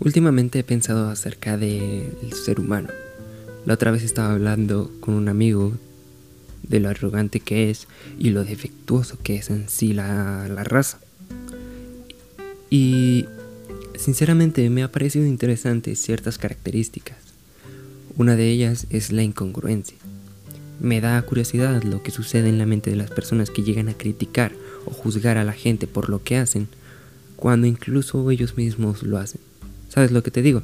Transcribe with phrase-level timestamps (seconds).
[0.00, 2.88] Últimamente he pensado acerca del ser humano.
[3.66, 5.74] La otra vez estaba hablando con un amigo
[6.62, 7.86] de lo arrogante que es
[8.18, 11.00] y lo defectuoso que es en sí la, la raza.
[12.70, 13.26] Y
[13.98, 17.18] sinceramente me ha parecido interesante ciertas características.
[18.16, 19.98] Una de ellas es la incongruencia.
[20.80, 23.94] Me da curiosidad lo que sucede en la mente de las personas que llegan a
[23.94, 24.52] criticar
[24.86, 26.68] o juzgar a la gente por lo que hacen,
[27.36, 29.49] cuando incluso ellos mismos lo hacen.
[29.90, 30.62] ¿Sabes lo que te digo?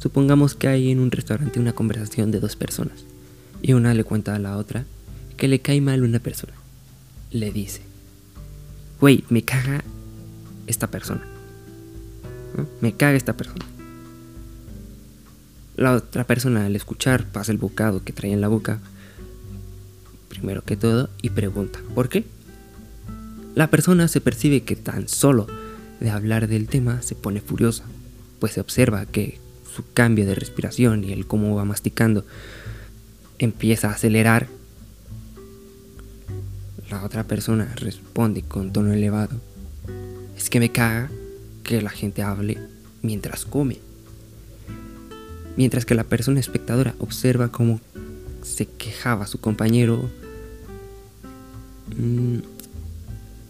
[0.00, 3.04] Supongamos que hay en un restaurante una conversación de dos personas
[3.60, 4.86] y una le cuenta a la otra
[5.36, 6.54] que le cae mal una persona.
[7.30, 7.82] Le dice,
[9.00, 9.84] güey, me caga
[10.66, 11.22] esta persona.
[12.80, 13.66] Me caga esta persona.
[15.76, 18.78] La otra persona al escuchar pasa el bocado que trae en la boca,
[20.30, 22.24] primero que todo, y pregunta, ¿por qué?
[23.54, 25.46] La persona se percibe que tan solo
[26.00, 27.84] de hablar del tema se pone furiosa,
[28.38, 29.38] pues se observa que
[29.74, 32.24] su cambio de respiración y el cómo va masticando
[33.38, 34.48] empieza a acelerar.
[36.90, 39.40] La otra persona responde con tono elevado.
[40.36, 41.10] Es que me caga
[41.62, 42.58] que la gente hable
[43.02, 43.78] mientras come.
[45.56, 47.80] Mientras que la persona espectadora observa cómo
[48.42, 50.08] se quejaba su compañero,
[51.96, 52.38] mm,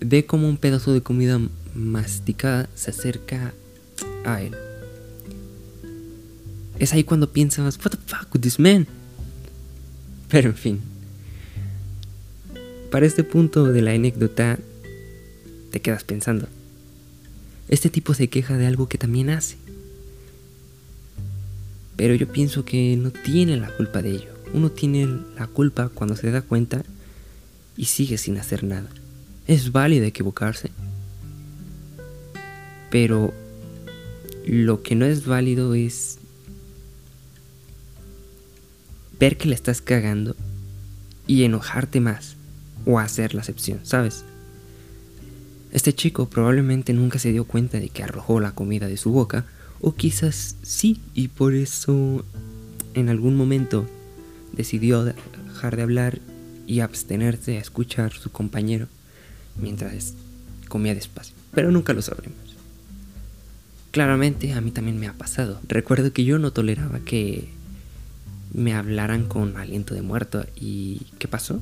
[0.00, 1.40] ve como un pedazo de comida
[1.74, 3.52] masticada se acerca
[4.24, 4.56] a él.
[6.78, 8.86] Es ahí cuando piensas, what the fuck with this man?
[10.28, 10.80] Pero en fin.
[12.90, 14.58] Para este punto de la anécdota,
[15.70, 16.48] te quedas pensando.
[17.68, 19.56] Este tipo se queja de algo que también hace.
[21.96, 24.36] Pero yo pienso que no tiene la culpa de ello.
[24.52, 26.84] Uno tiene la culpa cuando se da cuenta
[27.76, 28.88] y sigue sin hacer nada.
[29.46, 30.70] Es válido equivocarse.
[32.90, 33.32] Pero
[34.46, 36.18] lo que no es válido es
[39.18, 40.36] ver que le estás cagando
[41.26, 42.36] y enojarte más
[42.84, 44.24] o hacer la excepción, ¿sabes?
[45.72, 49.44] Este chico probablemente nunca se dio cuenta de que arrojó la comida de su boca,
[49.80, 52.24] o quizás sí, y por eso
[52.94, 53.86] en algún momento
[54.52, 56.18] decidió dejar de hablar
[56.66, 58.88] y abstenerse a escuchar a su compañero
[59.60, 60.14] mientras
[60.68, 62.38] comía despacio, pero nunca lo sabremos.
[63.90, 65.60] Claramente a mí también me ha pasado.
[65.68, 67.48] Recuerdo que yo no toleraba que
[68.56, 70.46] me hablaran con aliento de muerto.
[70.56, 71.60] ¿Y qué pasó?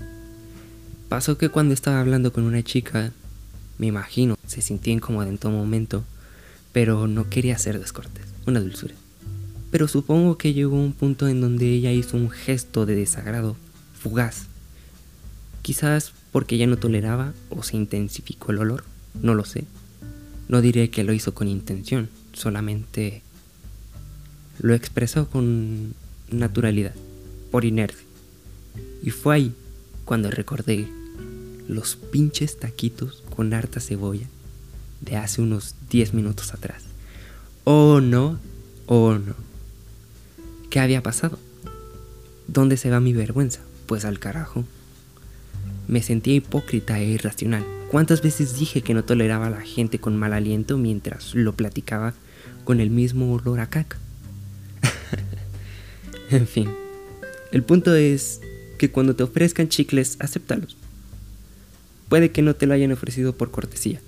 [1.09, 3.12] Pasó que cuando estaba hablando con una chica,
[3.78, 6.04] me imagino, se sentía incómoda en todo momento,
[6.72, 8.94] pero no quería ser descortés, una dulzura.
[9.72, 13.56] Pero supongo que llegó un punto en donde ella hizo un gesto de desagrado,
[14.00, 14.47] fugaz.
[15.62, 18.84] Quizás porque ya no toleraba o se intensificó el olor,
[19.21, 19.65] no lo sé.
[20.49, 23.22] No diré que lo hizo con intención, solamente
[24.60, 25.94] lo expresó con
[26.31, 26.95] naturalidad,
[27.51, 28.07] por inercia.
[29.03, 29.55] Y fue ahí
[30.05, 30.89] cuando recordé
[31.69, 34.27] los pinches taquitos con harta cebolla
[35.01, 36.84] de hace unos 10 minutos atrás.
[37.65, 38.39] Oh no,
[38.87, 39.34] oh no.
[40.71, 41.39] ¿Qué había pasado?
[42.49, 43.61] ¿Dónde se va mi vergüenza?
[43.87, 44.65] Pues al carajo.
[45.89, 47.65] Me sentía hipócrita e irracional.
[47.91, 52.15] ¿Cuántas veces dije que no toleraba a la gente con mal aliento mientras lo platicaba
[52.65, 53.99] con el mismo olor a caca?
[56.34, 56.69] En fin,
[57.53, 58.41] el punto es
[58.77, 60.77] que cuando te ofrezcan chicles, acéptalos.
[62.09, 64.00] Puede que no te lo hayan ofrecido por cortesía,